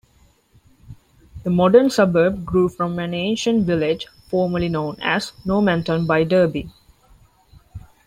[1.43, 6.71] The modern suburb grew from an ancient village, formerly known as Normanton-by-Derby.